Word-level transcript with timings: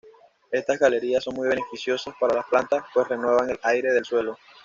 Estas 0.51 0.79
galerías 0.79 1.23
son 1.23 1.35
muy 1.35 1.47
beneficiosas 1.47 2.15
para 2.19 2.33
las 2.33 2.47
plantas, 2.47 2.83
pues 2.91 3.07
renuevan 3.07 3.51
el 3.51 3.59
aire 3.61 3.93
del 3.93 4.03
suelo. 4.03 4.35